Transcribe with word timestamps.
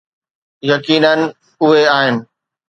يقينا 0.63 1.33
اهي 1.63 1.89
آهن. 1.89 2.25